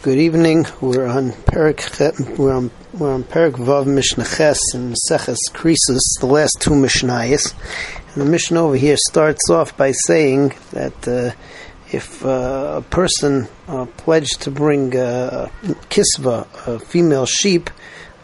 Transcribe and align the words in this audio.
Good 0.00 0.18
evening. 0.18 0.64
We're 0.80 1.08
on 1.08 1.32
Perik. 1.32 2.38
We're 2.38 2.54
on 2.54 2.70
we're 2.92 3.12
on 3.12 3.24
Perik 3.24 3.54
Vav 3.54 3.88
Mishnah 3.88 4.26
Ches 4.26 4.60
and 4.72 4.94
Seches 4.96 5.50
Krisus, 5.52 6.20
the 6.20 6.26
last 6.26 6.58
two 6.60 6.70
Mishnayos. 6.70 7.52
And 8.12 8.22
the 8.22 8.30
Mishnah 8.30 8.62
over 8.62 8.76
here 8.76 8.96
starts 8.96 9.50
off 9.50 9.76
by 9.76 9.90
saying 9.90 10.54
that 10.70 11.08
uh, 11.08 11.32
if 11.90 12.24
uh, 12.24 12.74
a 12.76 12.82
person 12.82 13.48
uh, 13.66 13.86
pledged 13.96 14.42
to 14.42 14.52
bring 14.52 14.94
a 14.94 15.50
kisva, 15.90 16.46
a 16.68 16.78
female 16.78 17.26
sheep, 17.26 17.68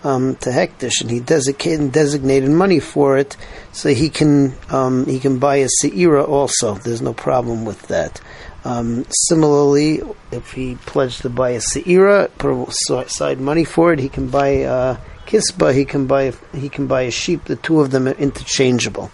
um, 0.04 0.36
to 0.36 0.50
Hektish, 0.50 1.00
and 1.00 1.11
he 1.11 1.18
designated, 1.18 1.91
designated 1.91 2.50
money 2.50 2.79
for 2.79 3.18
it, 3.18 3.36
so 3.72 3.88
he 3.88 4.11
can 4.11 4.54
um, 4.70 5.06
he 5.06 5.18
can 5.18 5.38
buy 5.41 5.56
a 5.56 5.68
seira 5.82 6.29
also. 6.29 6.75
There's 6.75 7.02
no 7.02 7.14
problem 7.14 7.64
with 7.64 7.88
that. 7.88 8.20
Um, 8.65 9.05
similarly, 9.11 10.01
if 10.33 10.53
he 10.53 10.77
pledged 10.87 11.23
to 11.23 11.30
buy 11.30 11.51
a 11.51 11.59
seira, 11.59 12.30
put 12.38 12.73
aside 12.91 13.38
money 13.38 13.65
for 13.65 13.93
it, 13.93 13.98
he 13.98 14.09
can 14.09 14.29
buy 14.29 14.48
a 14.48 14.97
kisba. 15.27 15.75
He 15.75 15.84
can 15.84 16.07
buy 16.07 16.33
he 16.52 16.69
can 16.69 16.87
buy 16.87 17.02
a 17.02 17.11
sheep. 17.11 17.45
The 17.45 17.57
two 17.57 17.80
of 17.80 17.91
them 17.91 18.09
are 18.09 18.12
interchangeable. 18.12 19.11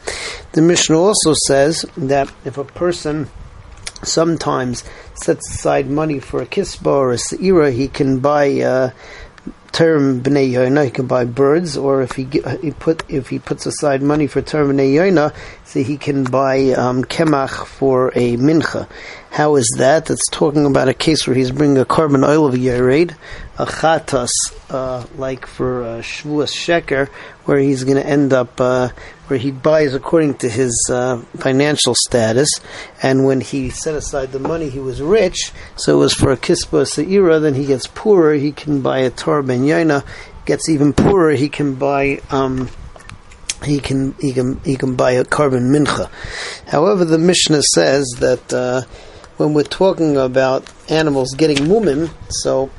The 0.53 0.63
Mishnah 0.63 0.99
also 0.99 1.35
says 1.47 1.85
that 1.97 2.33
if 2.45 2.59
a 2.59 2.65
person 2.65 3.29
sometimes 4.03 4.85
sets 5.15 5.51
aside 5.51 5.91
money 5.91 6.21
for 6.21 6.41
a 6.41 6.47
kisba 6.47 6.87
or 6.87 7.13
a 7.13 7.17
seira, 7.17 7.73
he 7.73 7.89
can 7.89 8.21
buy. 8.21 8.61
Uh, 8.61 8.91
term 9.73 10.23
bnei 10.23 10.51
yoina, 10.51 10.85
he 10.85 10.91
can 10.91 11.07
buy 11.07 11.25
birds, 11.25 11.77
or 11.77 12.03
if 12.03 12.13
he, 12.13 12.25
he 12.61 12.71
put 12.71 13.03
if 13.09 13.29
he 13.29 13.39
puts 13.39 13.67
aside 13.67 14.03
money 14.03 14.27
for 14.27 14.43
term 14.43 14.71
bnei 14.71 14.95
yona, 14.95 15.35
so 15.65 15.83
he 15.83 15.97
can 15.97 16.25
buy 16.25 16.71
um, 16.73 17.05
kemach 17.05 17.67
for 17.67 18.09
a 18.15 18.37
mincha. 18.37 18.89
How 19.31 19.57
is 19.57 19.75
that? 19.79 20.11
It's 20.11 20.27
talking 20.29 20.67
about 20.67 20.89
a 20.89 20.95
case 20.95 21.27
where 21.27 21.37
he's 21.37 21.53
bringing 21.53 21.79
a 21.79 21.85
korban 21.85 22.27
oil 22.27 22.47
of 22.47 22.55
yared, 22.55 23.15
a 23.61 23.67
chatas, 23.67 24.31
uh, 24.71 25.05
like 25.17 25.47
for 25.47 25.83
uh, 25.83 25.87
shvuas 25.99 26.51
sheker, 26.51 27.09
where 27.45 27.59
he's 27.59 27.85
going 27.85 27.99
to 27.99 28.07
end 28.07 28.33
up. 28.33 28.61
Uh, 28.61 28.89
where 29.27 29.39
he 29.39 29.53
buys 29.53 29.95
according 29.95 30.35
to 30.35 30.49
his 30.49 30.75
uh, 30.91 31.17
financial 31.37 31.95
status, 31.95 32.49
and 33.01 33.25
when 33.25 33.41
he 33.41 33.71
set 33.71 33.95
aside 33.95 34.33
the 34.33 34.41
money, 34.41 34.69
he 34.69 34.81
was 34.81 35.01
rich, 35.01 35.53
so 35.77 35.95
it 35.95 35.99
was 35.99 36.13
for 36.13 36.33
a 36.33 36.37
kispa 36.37 36.83
seira. 36.83 37.41
Then 37.41 37.55
he 37.55 37.65
gets 37.65 37.87
poorer, 37.87 38.35
he 38.35 38.51
can 38.51 38.81
buy 38.81 38.99
a 39.01 39.11
tar 39.11 39.43
ben 39.43 39.61
yaina. 39.61 40.05
Gets 40.47 40.69
even 40.69 40.93
poorer, 40.93 41.33
he 41.33 41.49
can 41.49 41.77
buy. 41.77 42.21
Um, 42.31 42.71
he 43.65 43.79
can 43.79 44.15
he 44.19 44.33
can 44.33 44.59
he 44.65 44.75
can 44.75 44.97
buy 44.97 45.13
a 45.13 45.25
korban 45.25 45.71
mincha. 45.71 46.11
However, 46.67 47.05
the 47.05 47.19
Mishnah 47.19 47.63
says 47.63 48.07
that 48.19 48.53
uh, 48.53 48.83
when 49.37 49.55
we're 49.55 49.63
talking 49.63 50.17
about 50.17 50.65
animals 50.89 51.35
getting 51.35 51.59
mumim, 51.59 52.11
so 52.31 52.71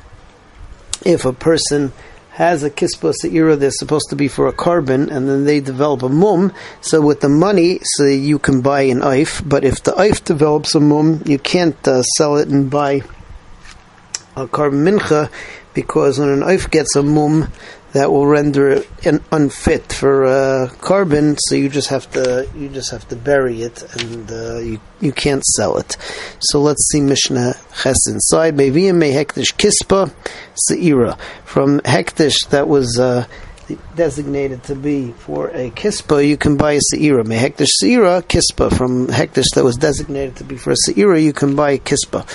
if 1.05 1.25
a 1.25 1.33
person 1.33 1.91
has 2.31 2.63
a 2.63 2.69
kispa 2.69 3.13
seira, 3.21 3.59
they're 3.59 3.71
supposed 3.71 4.09
to 4.09 4.15
be 4.15 4.27
for 4.27 4.47
a 4.47 4.53
korban, 4.53 5.11
and 5.11 5.27
then 5.27 5.43
they 5.43 5.59
develop 5.59 6.01
a 6.01 6.09
mum. 6.09 6.53
So 6.79 7.01
with 7.01 7.19
the 7.19 7.29
money, 7.29 7.79
so 7.83 8.05
you 8.05 8.39
can 8.39 8.61
buy 8.61 8.83
an 8.83 9.01
eif. 9.01 9.47
But 9.47 9.63
if 9.63 9.83
the 9.83 9.91
eif 9.91 10.23
develops 10.23 10.73
a 10.73 10.79
mum, 10.79 11.21
you 11.25 11.37
can't 11.37 11.87
uh, 11.87 12.03
sell 12.03 12.37
it 12.37 12.47
and 12.47 12.69
buy 12.69 13.03
a 14.35 14.47
korban 14.47 14.83
mincha 14.87 15.31
because 15.73 16.19
when 16.19 16.29
an 16.29 16.41
eif 16.41 16.69
gets 16.69 16.95
a 16.95 17.03
mum, 17.03 17.47
that 17.93 18.09
will 18.09 18.25
render 18.25 18.69
it 18.69 19.21
unfit 19.31 19.91
for 19.91 20.25
uh, 20.25 20.69
korban. 20.79 21.37
So 21.39 21.55
you 21.55 21.69
just 21.69 21.89
have 21.89 22.09
to 22.11 22.47
you 22.55 22.69
just 22.69 22.91
have 22.91 23.07
to 23.09 23.15
bury 23.15 23.61
it, 23.61 23.83
and 24.01 24.31
uh, 24.31 24.59
you 24.59 24.79
you 24.99 25.11
can't 25.11 25.43
sell 25.43 25.77
it. 25.77 25.97
So 26.39 26.61
let's 26.61 26.87
see 26.91 27.01
Mishnah 27.01 27.55
Ches 27.81 28.07
inside. 28.07 28.55
Meviyim 28.55 28.95
me 28.95 29.11
hektish 29.11 29.53
kispa 29.55 30.13
seira 30.69 31.19
from 31.45 31.79
hektish 31.81 32.47
that 32.49 32.67
was. 32.67 32.99
Uh, 32.99 33.25
designated 33.95 34.63
to 34.63 34.75
be 34.75 35.11
for 35.11 35.49
a 35.49 35.69
kispa, 35.71 36.27
you 36.27 36.37
can 36.37 36.57
buy 36.57 36.73
a 36.73 36.79
seira. 36.93 37.25
Me 37.25 37.37
hektish 37.37 37.69
seira 37.81 38.21
kispa 38.21 38.75
from 38.75 39.07
hektish 39.07 39.47
that 39.55 39.63
was 39.63 39.77
designated 39.77 40.35
to 40.35 40.43
be 40.43 40.57
for 40.57 40.71
a 40.71 40.75
seira, 40.87 41.21
you 41.21 41.33
can 41.33 41.55
buy 41.55 41.71
a 41.71 41.77
kispa. 41.77 42.25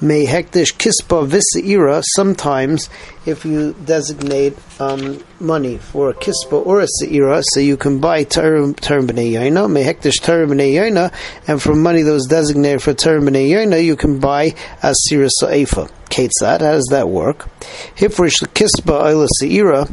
Me 0.00 0.26
hektish 0.26 0.74
kispa 0.74 1.26
viseira. 1.26 2.02
Sometimes, 2.14 2.88
if 3.26 3.44
you 3.44 3.74
designate 3.84 4.56
um, 4.80 5.22
money 5.40 5.78
for 5.78 6.10
a 6.10 6.14
kispa 6.14 6.64
or 6.66 6.80
a 6.80 6.88
seira, 7.00 7.42
so 7.52 7.60
you 7.60 7.76
can 7.76 8.00
buy 8.00 8.24
term 8.24 8.74
yaina. 8.74 9.70
Me 9.70 9.82
hektish 9.84 10.20
yaina, 10.20 11.12
and 11.46 11.62
from 11.62 11.82
money 11.82 12.02
that 12.02 12.12
was 12.12 12.26
designated 12.26 12.82
for 12.82 12.94
term 12.94 13.24
yaina, 13.26 13.82
you 13.82 13.96
can 13.96 14.18
buy 14.18 14.54
a 14.82 14.94
seira 15.08 15.28
sa'ifa. 15.30 15.88
Ketzad, 16.08 16.60
how 16.60 16.72
does 16.72 16.88
that 16.90 17.08
work? 17.08 17.48
Hifrish 17.96 18.42
kispa 18.52 19.00
oila 19.02 19.28
seira 19.40 19.88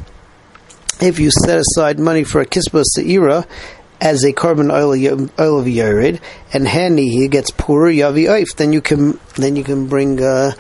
if 1.01 1.19
you 1.19 1.31
set 1.31 1.59
aside 1.59 1.99
money 1.99 2.23
for 2.23 2.41
a 2.41 2.45
kispa 2.45 2.83
seira 2.95 3.45
as 4.01 4.23
a 4.23 4.31
korban 4.31 4.71
oil, 4.71 4.93
of 4.93 5.65
yared, 5.65 6.21
and 6.53 6.65
hani 6.65 7.09
he 7.09 7.27
gets 7.27 7.51
poorer 7.51 7.91
yavi 7.91 8.27
oif, 8.27 8.55
then 8.55 8.73
you 8.73 8.81
can 8.81 9.19
then 9.35 9.55
you 9.55 9.63
can 9.63 9.87
bring 9.87 10.21
uh, 10.21 10.51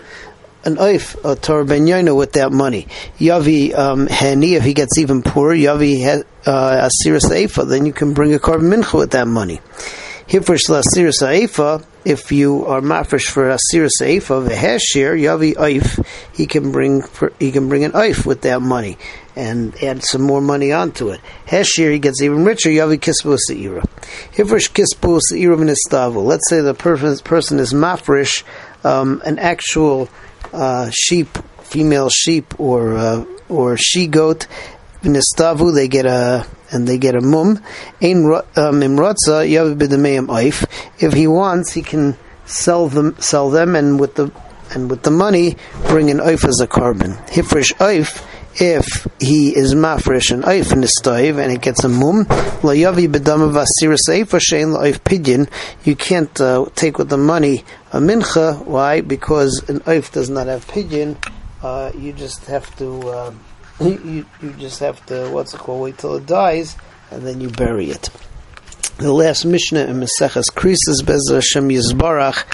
an 0.65 0.75
oif 0.75 1.15
a 1.29 1.35
Torah 1.35 1.65
ben 1.65 2.15
with 2.15 2.33
that 2.33 2.51
money. 2.51 2.87
Yavi 3.17 3.77
um, 3.77 4.07
hani 4.07 4.57
if 4.57 4.63
he 4.63 4.73
gets 4.73 4.97
even 4.97 5.21
poorer 5.23 5.55
yavi 5.55 6.23
uh, 6.45 6.89
asira 6.89 7.21
seifa, 7.21 7.67
then 7.67 7.85
you 7.85 7.93
can 7.93 8.13
bring 8.13 8.33
a 8.33 8.39
korban 8.39 8.73
mincha 8.73 8.97
with 8.97 9.11
that 9.11 9.27
money. 9.27 9.61
Hifresh 10.29 10.69
asira 10.69 11.11
seifa, 11.11 11.83
if 12.05 12.31
you 12.31 12.63
are 12.67 12.81
mafresh 12.81 13.31
for 13.31 13.45
asira 13.45 13.89
seifa 13.99 14.47
v'heshir 14.47 15.19
yavi 15.19 15.55
oif, 15.55 16.05
he 16.33 16.45
can 16.45 16.71
bring 16.71 17.03
he 17.39 17.51
can 17.51 17.67
bring 17.67 17.83
an 17.83 17.93
oif 17.93 18.27
with 18.27 18.41
that 18.41 18.61
money 18.61 18.99
and 19.35 19.73
add 19.83 20.03
some 20.03 20.21
more 20.21 20.39
money 20.39 20.71
onto 20.71 21.09
it. 21.09 21.19
Heshir, 21.47 21.91
he 21.91 21.97
gets 21.97 22.21
even 22.21 22.45
richer. 22.45 22.69
Yavi 22.69 22.99
kispu 22.99 23.39
seira. 23.49 23.83
Hivrish 24.35 24.69
kispu 24.71 25.19
seira 25.31 25.57
v'nistavu. 25.57 26.23
Let's 26.23 26.47
say 26.47 26.61
the 26.61 26.75
person, 26.75 27.17
person 27.23 27.57
is 27.57 27.73
mafresh 27.73 28.43
um, 28.83 29.23
an 29.25 29.39
actual 29.39 30.09
uh, 30.53 30.91
sheep, 30.93 31.39
female 31.63 32.09
sheep, 32.09 32.53
or 32.59 32.95
uh, 32.95 33.25
or 33.47 33.77
she 33.77 34.05
goat. 34.05 34.45
V'nistavu, 35.03 35.73
they 35.73 35.87
get 35.87 36.05
a 36.05 36.45
and 36.71 36.87
they 36.87 36.97
get 36.97 37.15
a 37.15 37.21
mum. 37.21 37.61
Ein 38.01 38.23
imrotza 38.23 39.47
yavi 39.47 39.75
b'demeim 39.77 40.27
oif. 40.27 40.65
If 40.99 41.13
he 41.13 41.27
wants, 41.27 41.73
he 41.73 41.81
can 41.81 42.17
sell 42.45 42.87
them, 42.87 43.15
sell 43.19 43.49
them, 43.49 43.75
and 43.75 43.99
with 43.99 44.15
the 44.15 44.31
and 44.71 44.89
with 44.89 45.03
the 45.03 45.11
money, 45.11 45.57
bring 45.87 46.11
an 46.11 46.19
oif 46.19 46.47
as 46.47 46.59
a 46.59 46.67
korban. 46.67 47.17
Hifrish 47.29 47.73
oif 47.75 48.25
if 48.55 49.07
he 49.19 49.55
is 49.55 49.73
mafresh 49.73 50.31
and 50.31 50.43
oif 50.43 50.87
stove 50.87 51.37
and 51.37 51.51
it 51.51 51.61
gets 51.61 51.83
a 51.83 51.89
mum, 51.89 52.25
layavi 52.25 53.07
bedama 53.07 53.51
vasira 53.51 53.97
seifa 54.07 54.39
shein 54.39 54.75
laif 54.75 54.99
pidyon, 55.03 55.49
you 55.83 55.95
can't 55.95 56.41
uh, 56.41 56.65
take 56.75 56.97
with 56.97 57.09
the 57.09 57.17
money 57.17 57.63
a 57.93 57.99
mincha. 57.99 58.63
Why? 58.65 59.01
Because 59.01 59.63
an 59.69 59.79
oif 59.81 60.11
does 60.11 60.29
not 60.29 60.47
have 60.47 60.67
pidyon. 60.67 61.15
Uh, 61.61 61.91
you 61.95 62.13
just 62.13 62.45
have 62.45 62.75
to, 62.77 63.09
uh, 63.09 63.33
you, 63.81 64.25
you 64.41 64.51
just 64.59 64.79
have 64.79 65.05
to, 65.07 65.29
what's 65.29 65.53
it 65.53 65.59
called, 65.59 65.81
wait 65.81 65.97
till 65.97 66.15
it 66.15 66.25
dies, 66.25 66.75
and 67.11 67.25
then 67.25 67.41
you 67.41 67.49
bury 67.49 67.89
it. 67.89 68.09
The 68.97 69.13
last 69.13 69.45
Mishnah 69.45 69.85
in 69.85 70.01
Maseches 70.01 70.51
Krisis 70.51 71.01
Bezer 71.01 71.35
Hashem 71.35 71.69
Yisbarach 71.69 72.45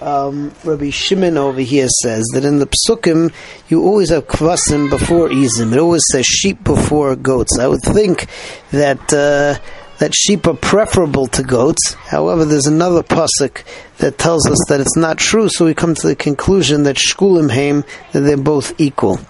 um, 0.00 0.52
Rabbi 0.64 0.90
Shimon 0.90 1.36
over 1.36 1.60
here 1.60 1.88
says 2.02 2.24
that 2.34 2.44
in 2.44 2.58
the 2.58 2.68
psukim 2.68 3.32
you 3.68 3.82
always 3.82 4.10
have 4.10 4.26
kvasim 4.26 4.90
before 4.90 5.28
izim. 5.28 5.72
It 5.72 5.78
always 5.78 6.02
says 6.10 6.26
sheep 6.26 6.62
before 6.62 7.16
goats. 7.16 7.58
I 7.58 7.66
would 7.66 7.82
think 7.82 8.26
that 8.70 9.12
uh, 9.12 9.58
that 9.98 10.14
sheep 10.14 10.46
are 10.46 10.54
preferable 10.54 11.26
to 11.28 11.42
goats. 11.42 11.94
However, 11.94 12.44
there's 12.44 12.66
another 12.66 13.02
pasuk 13.02 13.64
that 13.98 14.16
tells 14.16 14.48
us 14.48 14.58
that 14.68 14.80
it's 14.80 14.96
not 14.96 15.18
true. 15.18 15.48
So 15.48 15.64
we 15.64 15.74
come 15.74 15.94
to 15.94 16.06
the 16.06 16.16
conclusion 16.16 16.84
that 16.84 16.96
shkulim 16.96 17.50
heim 17.50 17.84
that 18.12 18.20
they're 18.20 18.36
both 18.36 18.80
equal. 18.80 19.20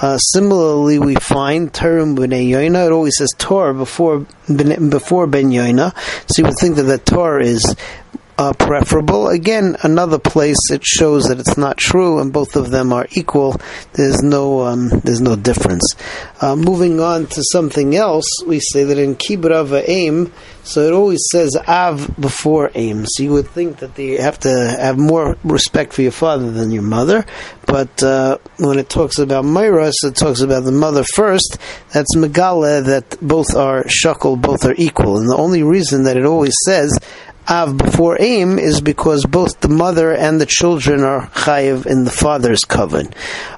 Uh, 0.00 0.18
similarly, 0.18 0.98
we 0.98 1.14
find 1.16 1.72
terim 1.72 2.16
b'nei 2.16 2.48
yoina. 2.48 2.86
It 2.86 2.92
always 2.92 3.16
says 3.16 3.30
Torah 3.38 3.74
before 3.74 4.26
before 4.46 5.26
ben 5.26 5.50
yoina. 5.50 5.94
So 6.30 6.42
you 6.42 6.48
would 6.48 6.58
think 6.58 6.76
that 6.76 6.82
the 6.82 6.98
Torah 6.98 7.44
is 7.44 7.74
uh, 8.38 8.52
preferable. 8.52 9.28
Again, 9.28 9.76
another 9.82 10.18
place 10.18 10.70
it 10.70 10.84
shows 10.84 11.24
that 11.24 11.40
it's 11.40 11.58
not 11.58 11.76
true, 11.76 12.20
and 12.20 12.32
both 12.32 12.54
of 12.54 12.70
them 12.70 12.92
are 12.92 13.08
equal. 13.10 13.60
There's 13.94 14.22
no 14.22 14.60
um, 14.60 14.88
there's 15.04 15.20
no 15.20 15.34
difference. 15.34 15.96
Uh, 16.40 16.54
moving 16.54 17.00
on 17.00 17.26
to 17.26 17.42
something 17.52 17.96
else, 17.96 18.26
we 18.46 18.60
say 18.60 18.84
that 18.84 18.96
in 18.96 19.16
Kibrava 19.16 19.82
aim, 19.86 20.32
so 20.62 20.82
it 20.82 20.92
always 20.92 21.26
says 21.32 21.56
Av 21.66 22.14
before 22.20 22.70
aim. 22.74 23.06
So 23.06 23.24
you 23.24 23.32
would 23.32 23.48
think 23.48 23.78
that 23.78 23.98
you 23.98 24.18
have 24.22 24.38
to 24.40 24.48
have 24.48 24.98
more 24.98 25.36
respect 25.42 25.92
for 25.92 26.02
your 26.02 26.12
father 26.12 26.50
than 26.52 26.70
your 26.70 26.82
mother. 26.82 27.26
But 27.66 28.02
uh, 28.02 28.38
when 28.58 28.78
it 28.78 28.88
talks 28.88 29.18
about 29.18 29.44
Myras, 29.44 29.94
it 30.04 30.14
talks 30.14 30.40
about 30.40 30.64
the 30.64 30.72
mother 30.72 31.04
first. 31.04 31.58
That's 31.92 32.14
Megala 32.16 32.84
that 32.84 33.18
both 33.20 33.54
are 33.54 33.86
shackle, 33.88 34.36
both 34.36 34.64
are 34.64 34.74
equal. 34.78 35.18
And 35.18 35.28
the 35.28 35.36
only 35.36 35.62
reason 35.62 36.04
that 36.04 36.16
it 36.16 36.24
always 36.24 36.54
says 36.64 36.98
av 37.48 37.76
before 37.76 38.16
aim 38.20 38.58
is 38.58 38.80
because 38.80 39.24
both 39.24 39.60
the 39.60 39.68
mother 39.68 40.12
and 40.12 40.40
the 40.40 40.46
children 40.46 41.02
are 41.02 41.28
chayiv 41.28 41.86
in 41.86 42.04
the 42.04 42.10
father's 42.10 42.64
coven, 42.64 43.08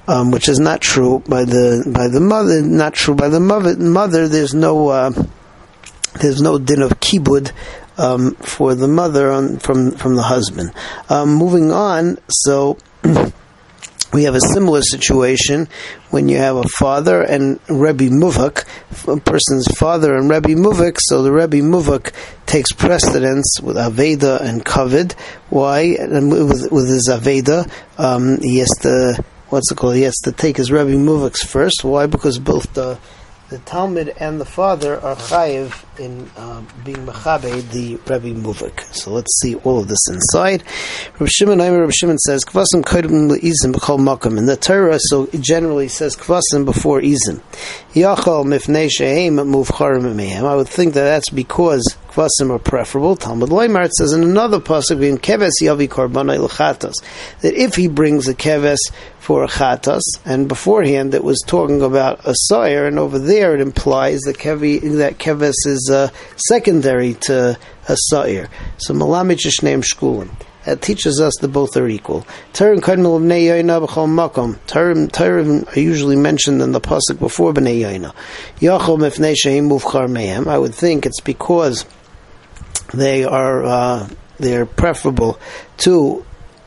um, 0.06 0.30
which 0.30 0.48
is 0.48 0.60
not 0.60 0.80
true 0.80 1.22
by 1.28 1.44
the 1.44 1.90
by 1.92 2.08
the 2.08 2.20
mother. 2.20 2.62
Not 2.62 2.94
true 2.94 3.14
by 3.14 3.28
the 3.28 3.40
mother. 3.40 3.76
Mother, 3.76 4.28
there's 4.28 4.54
no 4.54 4.88
uh, 4.88 5.10
there's 6.20 6.40
no 6.40 6.58
din 6.58 6.82
of 6.82 7.00
kibud 7.00 7.52
um, 7.98 8.34
for 8.36 8.74
the 8.74 8.88
mother 8.88 9.30
on, 9.30 9.58
from 9.58 9.92
from 9.92 10.14
the 10.14 10.22
husband. 10.22 10.72
Um, 11.08 11.34
moving 11.34 11.72
on, 11.72 12.18
so. 12.28 12.78
we 14.12 14.24
have 14.24 14.34
a 14.34 14.40
similar 14.40 14.82
situation 14.82 15.68
when 16.10 16.28
you 16.28 16.36
have 16.36 16.56
a 16.56 16.64
father 16.64 17.22
and 17.22 17.60
Rebbe 17.68 18.04
Muvak, 18.04 18.64
a 19.06 19.20
person's 19.20 19.68
father 19.78 20.16
and 20.16 20.28
Rebbe 20.28 20.50
Muvak, 20.50 20.98
so 21.00 21.22
the 21.22 21.32
Rebbe 21.32 21.58
Muvak 21.58 22.12
takes 22.46 22.72
precedence 22.72 23.60
with 23.60 23.76
Aveda 23.76 24.40
and 24.40 24.64
Kavod. 24.64 25.12
Why? 25.48 25.96
And 25.98 26.30
with, 26.30 26.72
with 26.72 26.88
his 26.88 27.08
Aveda, 27.08 27.70
um, 27.98 28.40
he 28.40 28.58
has 28.58 28.70
to, 28.80 29.24
what's 29.48 29.70
it 29.70 29.76
called? 29.76 29.94
He 29.94 30.02
has 30.02 30.18
to 30.24 30.32
take 30.32 30.56
his 30.56 30.72
Rebbe 30.72 30.90
Muvak's 30.90 31.44
first. 31.44 31.84
Why? 31.84 32.06
Because 32.06 32.38
both 32.38 32.74
the 32.74 32.98
the 33.50 33.58
Talmud 33.58 34.14
and 34.20 34.40
the 34.40 34.44
father 34.44 35.00
are 35.00 35.16
chayiv 35.16 35.84
in 35.98 36.30
uh, 36.36 36.62
being 36.84 37.04
mechabe 37.04 37.68
the 37.72 37.96
Rebbe 37.96 38.40
Muvik. 38.40 38.80
So 38.94 39.10
let's 39.10 39.40
see 39.40 39.56
all 39.56 39.80
of 39.80 39.88
this 39.88 40.08
inside. 40.08 40.62
Rabbi 41.14 41.26
Shimon, 41.26 41.58
Rabbi 41.58 41.90
Shimon 41.90 42.18
says 42.18 42.44
kvasim 42.44 42.82
kodim 42.82 43.28
leizim 43.28 43.74
b'chol 43.74 43.98
makom. 43.98 44.38
and 44.38 44.48
the 44.48 44.56
Torah, 44.56 45.00
so 45.00 45.26
generally 45.40 45.88
says 45.88 46.14
kvasim 46.14 46.64
before 46.64 47.00
izim. 47.00 47.40
Yachal 47.92 48.44
mifnei 48.44 48.88
muvcharim. 49.30 50.44
I 50.44 50.54
would 50.54 50.68
think 50.68 50.94
that 50.94 51.02
that's 51.02 51.30
because 51.30 51.96
kvasim 52.10 52.50
are 52.50 52.58
preferable. 52.58 53.16
Talmud 53.16 53.50
Leimar 53.50 53.88
says 53.90 54.12
in 54.12 54.22
another 54.22 54.58
pasuk 54.58 55.02
in 55.02 55.18
keves 55.18 55.52
yavi 55.62 55.88
korbanai 55.88 56.44
lechatos 56.44 56.94
that 57.40 57.54
if 57.54 57.76
he 57.76 57.86
brings 57.88 58.26
a 58.26 58.34
keves 58.34 58.78
for 59.18 59.44
a 59.44 59.48
chatos, 59.48 60.02
and 60.24 60.48
beforehand 60.48 61.14
it 61.14 61.22
was 61.22 61.40
talking 61.46 61.82
about 61.82 62.20
a 62.26 62.34
sire, 62.34 62.86
and 62.86 62.98
over 62.98 63.18
there 63.18 63.54
it 63.54 63.60
implies 63.60 64.20
that 64.20 64.38
kevi 64.38 64.80
that 64.96 65.18
keves 65.18 65.54
is 65.66 65.88
uh, 65.92 66.08
secondary 66.36 67.14
to 67.14 67.56
a 67.88 67.96
sire. 67.96 68.48
So 68.78 68.94
malamich 68.94 69.62
name 69.62 69.82
shkulim. 69.82 70.30
It 70.66 70.82
teaches 70.82 71.20
us 71.20 71.34
that 71.40 71.48
both 71.48 71.74
are 71.78 71.88
equal. 71.88 72.26
Tarim 72.52 72.80
Tarim 74.66 75.76
are 75.76 75.80
usually 75.80 76.16
mentioned 76.16 76.60
in 76.60 76.72
the 76.72 76.80
pasuk 76.82 77.18
before 77.18 77.54
b'nei 77.54 77.80
yoina. 77.80 78.14
Yachol 78.58 78.98
mifnei 78.98 79.34
sheim 79.34 79.70
muvchar 79.70 80.06
mehem. 80.06 80.46
I 80.48 80.58
would 80.58 80.74
think 80.74 81.06
it's 81.06 81.20
because 81.20 81.86
they 82.92 83.24
are 83.24 83.64
uh, 83.64 84.08
they're 84.38 84.66
preferable 84.66 85.38
to 85.78 86.24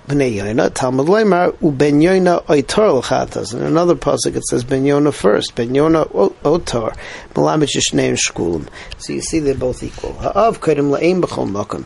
bnei 0.08 0.36
yoina. 0.36 0.74
Talmud 0.74 1.08
leimar 1.08 1.52
uben 1.58 2.02
yoina 2.02 2.44
oitor 2.46 3.02
l'chatas. 3.02 3.54
In 3.54 3.62
another 3.62 3.96
pasuk 3.96 4.36
it 4.36 4.46
says 4.46 4.64
ben 4.64 4.84
yona 4.84 5.14
first. 5.14 5.56
Ben 5.56 5.70
yona 5.70 6.10
otor. 6.44 6.96
Malamich 7.34 7.76
yishneim 7.76 8.18
shkulim. 8.18 8.68
So 8.98 9.14
you 9.14 9.22
see 9.22 9.40
they're 9.40 9.56
both 9.56 9.84
equal. 9.84 10.14
Ha'av 10.14 10.60
kodim 10.60 10.98
la'im 10.98 11.22
b'chol 11.22 11.50
makom. 11.50 11.86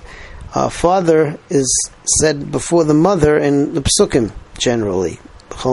Uh, 0.54 0.70
father 0.70 1.38
is 1.50 1.92
said 2.20 2.52
before 2.52 2.84
the 2.84 2.94
mother 2.94 3.38
in 3.38 3.74
the 3.74 3.82
psukim 3.82 4.32
generally. 4.58 5.20
So 5.50 5.72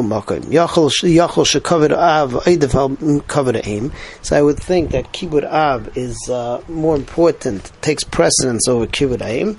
I 4.36 4.42
would 4.42 4.58
think 4.58 4.90
that 4.90 5.12
kibud 5.12 5.44
av 5.44 5.96
is 5.96 6.28
uh, 6.30 6.62
more 6.68 6.96
important, 6.96 7.72
takes 7.82 8.04
precedence 8.04 8.68
over 8.68 8.86
kibud 8.86 9.22
aim. 9.22 9.56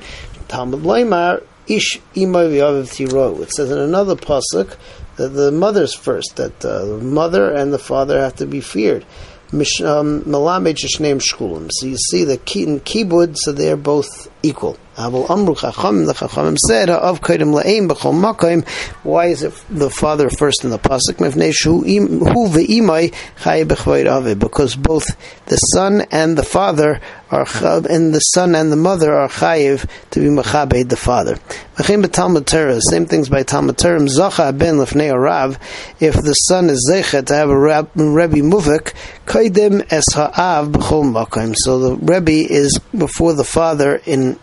Talmud 0.48 0.82
Leimar 0.82 1.44
ish 1.68 2.00
imay 2.16 2.50
v'aviv 2.50 3.42
It 3.42 3.52
says 3.52 3.72
in 3.72 3.78
another 3.78 4.16
pasuk 4.16 4.78
that 5.18 5.30
the 5.30 5.52
mother's 5.52 5.94
first, 5.94 6.36
that 6.38 6.64
uh, 6.64 6.86
the 6.86 6.98
mother 6.98 7.54
and 7.54 7.74
the 7.74 7.80
father 7.80 8.20
have 8.22 8.36
to 8.36 8.46
be 8.46 8.62
feared. 8.62 9.06
Melamed 9.52 10.78
shneim 10.78 11.22
shkulim. 11.22 11.70
So 11.72 11.88
you 11.88 11.98
see 11.98 12.24
the 12.24 12.38
kibud, 12.38 13.38
so 13.38 13.52
they're 13.52 13.78
both 13.78 14.32
equal. 14.44 14.78
Aval 14.98 15.30
amru 15.30 15.56
chacham, 15.56 16.06
the 16.06 16.14
chachamim 16.14 16.58
said, 16.58 16.90
of 16.90 17.20
kaidim 17.20 17.54
la'im 17.54 17.90
b'chol 17.90 18.14
makayim. 18.14 18.66
Why 19.04 19.26
is 19.26 19.44
it 19.44 19.54
the 19.70 19.90
father 19.90 20.30
first 20.30 20.64
in 20.64 20.70
the 20.70 20.80
pasuk? 20.80 21.18
Hu 21.18 22.48
ve'imai 22.48 23.14
chay 23.44 23.66
b'chvayid 23.66 24.40
Because 24.40 24.78
both 24.78 25.06
the 25.48 25.58
son 25.58 26.06
and 26.12 26.38
the 26.38 26.44
father 26.44 27.02
are, 27.30 27.46
and 27.90 28.14
the 28.14 28.20
son 28.20 28.56
and 28.56 28.72
the 28.72 28.78
mother 28.78 29.14
are 29.14 29.28
chayiv 29.28 29.86
to 30.12 30.22
be 30.22 30.28
machabed 30.28 30.88
the 30.88 30.96
father. 30.96 31.36
Mechim 31.76 32.06
b'talmud 32.06 32.46
Torah, 32.46 32.80
same 32.80 33.06
things 33.06 33.28
by 33.28 33.44
Talmud 33.44 33.78
Torah. 33.78 34.00
Zacha 34.00 34.58
ben 34.58 34.76
lefnei 34.76 35.14
rav. 35.14 35.60
If 36.00 36.16
the 36.16 36.34
son 36.34 36.70
is 36.70 36.90
zecha 36.90 37.26
to 37.26 37.34
have 37.34 37.50
a 37.50 37.58
rab, 37.58 37.90
Rebbe 37.96 38.38
muvik, 38.38 38.94
kaidim 39.26 39.86
es 39.92 40.06
ha'av 40.14 40.70
b'chol 40.70 41.12
makayim. 41.12 41.54
So 41.58 41.80
the 41.80 41.96
Rebbe 41.98 42.32
is 42.32 42.80
before 42.98 43.34
the 43.34 43.44
father 43.44 43.98
in 44.06 44.40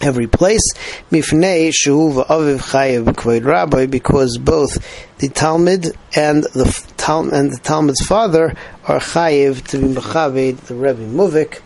every 0.00 0.26
place. 0.26 0.62
Mifnei 1.10 1.72
shuv 1.72 2.26
aviv 2.26 2.58
chayev 2.58 3.44
rabbi, 3.44 3.86
because 3.86 4.38
both 4.38 4.78
the 5.18 5.28
Talmud 5.28 5.96
and 6.14 6.44
the 6.44 6.84
and 7.32 7.52
the 7.52 7.60
Talmud's 7.62 8.04
father 8.04 8.54
are 8.86 9.00
chayev 9.00 9.66
to 9.68 9.78
be 9.78 9.94
mechaved 9.94 10.58
the 10.66 10.74
Rebbe 10.74 11.06
Muvik. 11.06 11.60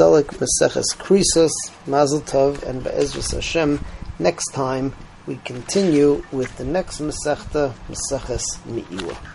Salik 0.00 0.38
Maseches 0.38 0.96
Krisos, 0.96 1.52
Mazel 1.86 2.20
Tov, 2.20 2.62
and 2.62 2.82
Be'ezras 2.82 3.32
Hashem. 3.32 3.84
Next 4.18 4.52
time 4.52 4.94
we 5.26 5.36
continue 5.44 6.24
with 6.32 6.56
the 6.56 6.64
next 6.64 7.00
Masechta, 7.00 7.74
Maseches 7.90 8.44
Me'ilah. 8.64 9.34